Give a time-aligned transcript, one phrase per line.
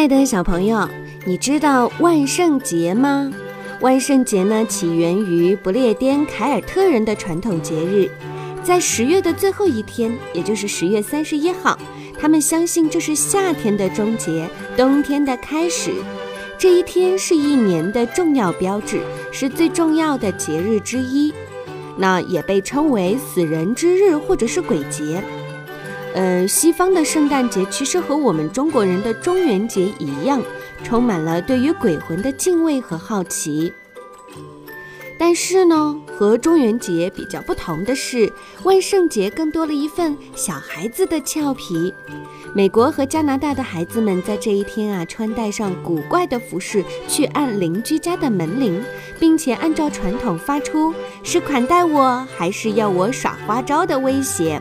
[0.00, 0.88] 爱的小朋友，
[1.26, 3.30] 你知道万圣节吗？
[3.82, 8.10] 万圣节呢，起源于不列颠凯尔特人的传统节日，
[8.64, 11.78] 在十月的最后一天，也就是十月三十一号，
[12.18, 15.92] 他们相信这是夏天的终结，冬天的开始。
[16.56, 21.30] 这一天是一年的重要标志，是最重要的节日之一，
[21.98, 25.22] 那也被称为死人之日或者是鬼节。
[26.14, 30.42] 呃，西方的圣诞节其实和我们中国人的中元节一样，
[30.82, 33.72] 充满了对于鬼魂的敬畏和好奇。
[35.18, 38.32] 但是呢，和中元节比较不同的是，
[38.64, 41.92] 万圣节更多了一份小孩子的俏皮。
[42.54, 48.82] 美国和加拿大的孩子们在这一天啊，穿戴上古怪的服饰去按邻居家的门铃，
[49.20, 50.92] 并且按照传统发出
[51.22, 54.60] “是款待我还是要我耍花招”的威胁，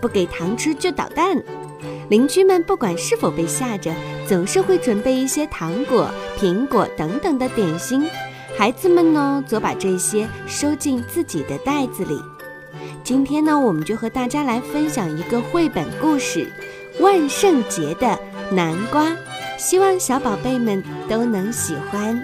[0.00, 1.42] 不给糖吃就捣蛋。
[2.08, 3.92] 邻居们不管是否被吓着，
[4.26, 8.08] 总是会准备一些糖果、苹果等等的点心。
[8.56, 12.18] 孩子们呢，则把这些收进自己的袋子里。
[13.04, 16.50] 今天呢，我们就和大家来分享一个绘本故事
[17.02, 18.18] 《万圣节的
[18.50, 19.10] 南瓜》，
[19.58, 22.20] 希望小宝贝们都能喜欢。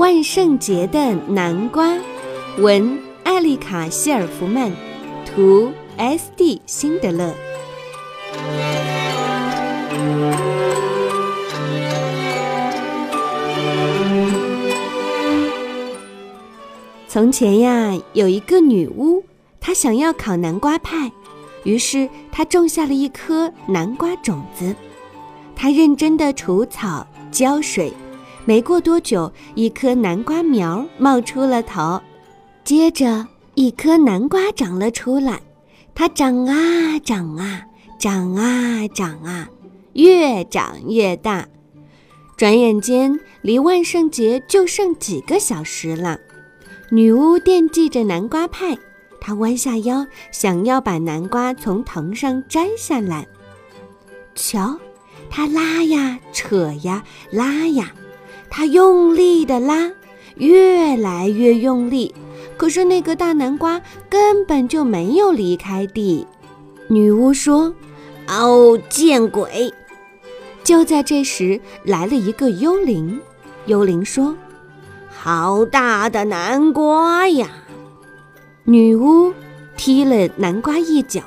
[0.00, 1.94] 万圣节的南瓜，
[2.56, 4.72] 文艾丽卡·希尔弗曼，
[5.26, 6.62] 图 S.D.
[6.64, 7.34] 辛德勒。
[17.06, 19.22] 从前呀，有一个女巫，
[19.60, 21.12] 她想要烤南瓜派，
[21.64, 24.74] 于是她种下了一颗南瓜种子。
[25.54, 27.92] 她认真的除草、浇水，
[28.50, 32.02] 没过多久，一颗南瓜苗冒出了头，
[32.64, 35.40] 接着一颗南瓜长了出来。
[35.94, 37.62] 它长啊长啊。
[37.96, 39.48] 长啊长啊，
[39.92, 41.46] 越长越大。
[42.36, 46.18] 转眼间，离万圣节就剩几个小时了。
[46.90, 48.76] 女巫惦记着南瓜派，
[49.20, 53.28] 她弯下腰，想要把南瓜从藤上摘下来。
[54.34, 54.76] 瞧，
[55.30, 57.92] 她拉呀扯呀拉呀，
[58.50, 59.90] 他用力的拉，
[60.36, 62.14] 越来越用力。
[62.56, 63.80] 可是那个大南瓜
[64.10, 66.26] 根本就没有离开地。
[66.88, 67.72] 女巫说。
[68.32, 69.74] 哦，见鬼！
[70.62, 73.20] 就在这时，来了一个幽灵。
[73.66, 74.36] 幽灵说
[75.10, 77.48] ：“好大的南瓜呀！”
[78.62, 79.34] 女巫
[79.76, 81.22] 踢了南瓜一脚。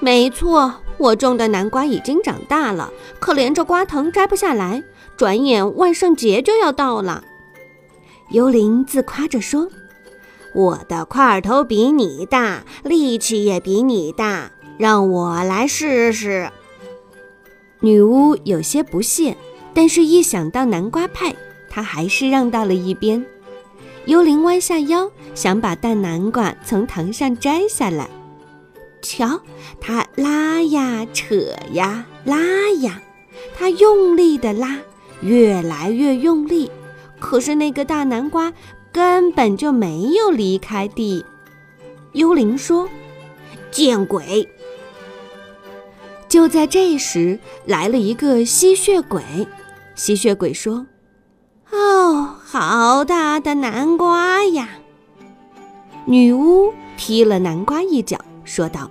[0.00, 4.82] 没错，我种的南瓜已经长大了，可怜这瓜藤摘不下来。
[5.16, 7.24] 转眼万圣节就要到了。
[8.30, 9.68] 幽灵自夸着说
[10.54, 16.50] ：“我的块头比你大，力气也比你大。”让我来试试。
[17.78, 19.36] 女巫有些不屑，
[19.72, 21.36] 但是一想到南瓜派，
[21.70, 23.24] 她还是让到了一边。
[24.06, 28.08] 幽灵弯下腰，想把大南瓜从藤上摘下来。
[29.00, 29.40] 瞧，
[29.80, 31.36] 他拉呀扯
[31.72, 32.36] 呀拉
[32.80, 33.00] 呀，
[33.56, 34.78] 他用力的拉，
[35.20, 36.70] 越来越用力。
[37.18, 38.52] 可是那个大南瓜
[38.92, 41.24] 根本就没有离开地。
[42.12, 42.88] 幽灵说
[43.72, 44.48] ：“见鬼！”
[46.28, 49.22] 就在这时，来了一个吸血鬼。
[49.94, 50.86] 吸血鬼说
[51.70, 54.68] ：“哦，好大的南瓜呀！”
[56.06, 58.90] 女巫踢了南瓜一脚，说道：“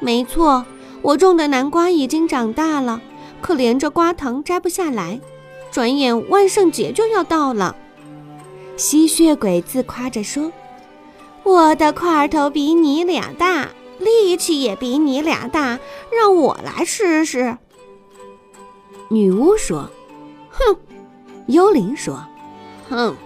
[0.00, 0.64] 没错，
[1.02, 3.00] 我种的南瓜已经长大了，
[3.40, 5.20] 可连着瓜藤摘不下来。
[5.70, 7.76] 转眼万圣节就要到了。”
[8.76, 10.52] 吸血鬼自夸着说
[11.44, 13.68] ：“我的块头比你俩大。”
[13.98, 15.80] 力气也比你俩大，
[16.16, 17.58] 让我来试试。
[19.08, 19.90] 女巫说
[20.50, 20.76] ：“哼。”
[21.48, 22.24] 幽灵说
[22.88, 23.16] ：“哼。”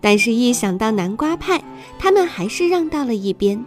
[0.00, 1.62] 但是，一想到南瓜派，
[1.98, 3.62] 他们还是让到了一边。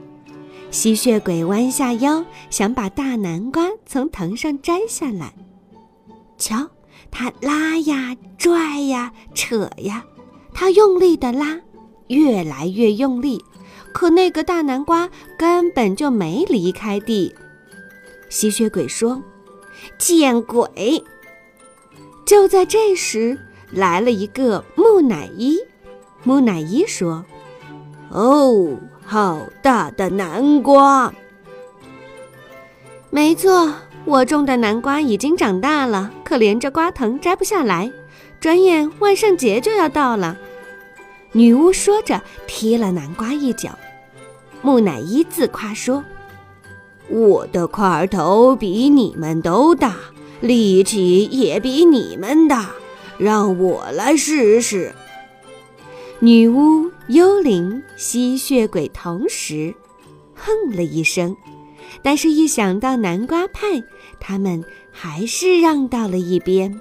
[0.71, 5.35] 吸血鬼弯下腰，想把大南瓜从藤上摘下来。
[6.43, 6.69] 瞧，
[7.09, 10.03] 他拉呀、拽呀、扯呀，
[10.53, 11.57] 他用力的拉，
[12.07, 13.41] 越来越用力。
[13.93, 17.33] 可那个大南瓜根本就没离开地。
[18.29, 19.23] 吸血鬼说
[19.97, 21.01] ：“见鬼！”
[22.27, 23.39] 就在这时，
[23.71, 25.57] 来了一个木乃伊。
[26.23, 27.23] 木乃伊说
[28.11, 31.13] ：“哦，好大的南瓜！
[33.09, 33.73] 没错，
[34.05, 37.91] 我种的南瓜已经长大了，可连着瓜藤摘不下来。
[38.39, 40.37] 转眼万圣节就要到了。”
[41.31, 43.77] 女巫说着，踢了南瓜一脚。
[44.61, 46.03] 木乃伊自夸说
[47.09, 49.95] ：“我的块头比你们都大，
[50.41, 52.71] 力气也比你们大，
[53.17, 54.93] 让我来试试。”
[56.19, 59.73] 女巫、幽灵、吸血鬼同时
[60.35, 61.35] 哼了一声，
[62.01, 63.83] 但是，一想到南瓜派，
[64.19, 66.79] 他们还是让到了一边。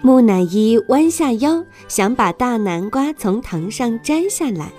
[0.00, 4.70] 木乃伊弯下腰，想把大南瓜从藤上摘下来。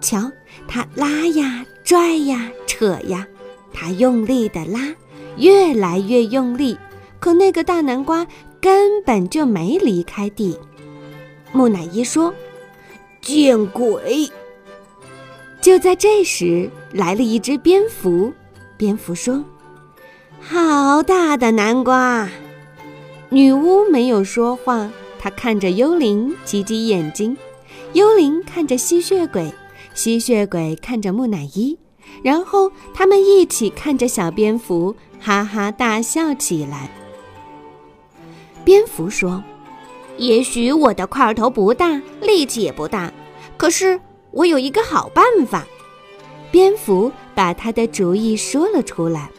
[0.00, 0.30] 瞧，
[0.68, 3.26] 他拉呀、拽呀、扯呀，
[3.72, 4.94] 他用力的拉，
[5.36, 6.76] 越来越用力，
[7.18, 8.26] 可那个大南瓜
[8.60, 10.58] 根本就没离开地。
[11.52, 12.32] 木乃伊说。
[13.22, 14.26] 见鬼！
[15.60, 18.32] 就在这时，来了一只蝙蝠。
[18.80, 19.44] 蝙蝠说
[20.40, 22.26] ：“好大的南瓜！”
[23.28, 27.36] 女巫没有说话，她看着幽灵，挤挤眼睛；
[27.92, 29.52] 幽灵看着吸血鬼，
[29.92, 31.76] 吸血鬼看着木乃伊，
[32.22, 36.90] 然后他们一起看着小蝙蝠，哈哈大笑起来。
[38.64, 39.44] 蝙蝠说。
[40.16, 43.12] 也许我的块头不大，力气也不大，
[43.58, 44.00] 可是
[44.30, 45.66] 我有一个好办法。
[46.50, 49.30] 蝙蝠把他的主意说了出来。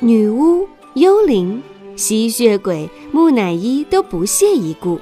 [0.00, 1.62] 女巫、幽灵、
[1.96, 5.00] 吸血鬼、木乃伊都不屑一顾，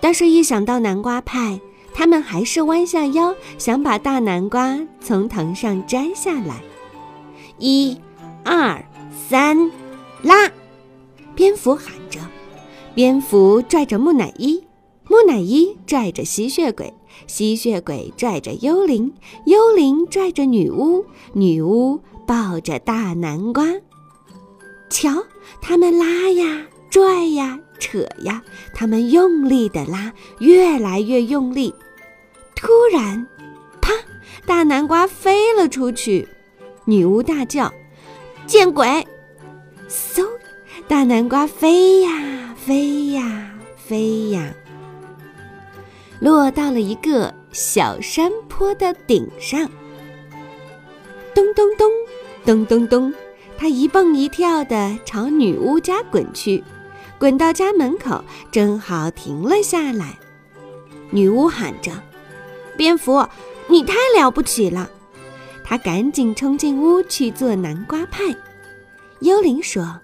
[0.00, 1.58] 但是，一想到南瓜派，
[1.92, 6.62] 他们还是弯下腰，想把大南瓜从藤上摘下来。
[7.58, 7.96] 一、
[8.44, 8.84] 二、
[9.28, 9.70] 三，
[10.22, 10.50] 拉！
[11.34, 12.20] 蝙蝠喊着。
[12.94, 14.62] 蝙蝠拽着木乃伊，
[15.14, 16.92] 木乃伊拽着吸血鬼，
[17.28, 19.14] 吸血鬼拽着幽灵，
[19.46, 23.64] 幽灵拽着女巫，女巫抱着大南瓜。
[24.90, 25.24] 瞧，
[25.62, 28.42] 他们拉呀，拽呀，扯呀，
[28.74, 31.72] 他们用力的拉，越来越用力。
[32.56, 33.24] 突然，
[33.80, 33.92] 啪！
[34.44, 36.26] 大南瓜飞了出去。
[36.86, 37.72] 女巫大叫
[38.48, 39.06] ：“见鬼！”
[39.88, 40.26] 嗖，
[40.88, 42.52] 大南瓜飞呀！
[42.56, 44.52] 飞呀飞呀，
[46.24, 49.70] 落到了一个小山坡的顶上。
[51.34, 51.90] 咚咚咚，
[52.46, 53.14] 咚咚咚，
[53.58, 56.64] 它一蹦一跳地朝女巫家滚去，
[57.18, 60.18] 滚到家门口，正好停了下来。
[61.10, 61.92] 女巫喊着
[62.74, 63.28] ：“蝙蝠，
[63.68, 64.88] 你太了不起了！”
[65.62, 68.34] 她赶紧冲进屋去做南瓜派。
[69.20, 70.00] 幽灵说。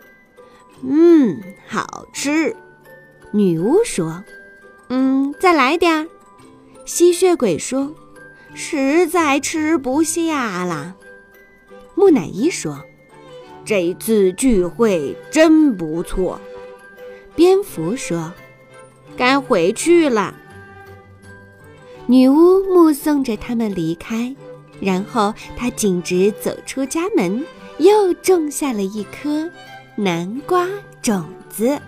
[0.87, 2.55] 嗯，好吃。
[3.32, 4.23] 女巫说
[4.90, 6.06] ：“嗯，再来点儿。”
[6.84, 7.94] 吸血鬼说
[8.54, 10.96] ：“实在吃不下了。”
[11.94, 12.84] 木乃伊说
[13.64, 16.40] ：“这次聚会真不错。”
[17.37, 18.32] 蝙蝠说
[19.16, 20.34] ：“该回去了。”
[22.06, 24.34] 女巫目送着他们离开，
[24.81, 27.44] 然后她径直走出家门，
[27.78, 29.48] 又种下了一颗。
[29.94, 30.66] 南瓜
[31.00, 31.78] 种子。